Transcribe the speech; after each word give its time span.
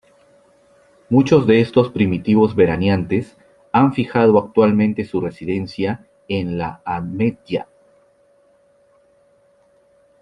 Muchos 1.09 1.45
de 1.45 1.61
estos 1.61 1.91
primitivos 1.91 2.55
veraneantes 2.55 3.37
han 3.71 3.93
fijado 3.93 4.39
actualmente 4.39 5.05
su 5.05 5.21
residencia 5.21 6.07
en 6.27 6.57
La 6.57 6.81
Ametlla. 6.85 7.67